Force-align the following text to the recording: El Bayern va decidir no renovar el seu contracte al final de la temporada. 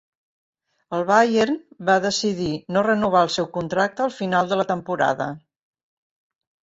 El 0.99 1.03
Bayern 1.09 1.59
va 1.89 1.97
decidir 2.07 2.49
no 2.77 2.83
renovar 2.87 3.23
el 3.29 3.33
seu 3.37 3.49
contracte 3.61 4.07
al 4.07 4.15
final 4.17 4.51
de 4.55 4.59
la 4.63 4.67
temporada. 4.75 5.33